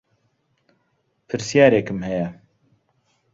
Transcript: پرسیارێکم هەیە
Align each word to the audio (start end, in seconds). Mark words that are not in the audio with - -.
پرسیارێکم 1.27 1.99
هەیە 2.07 2.27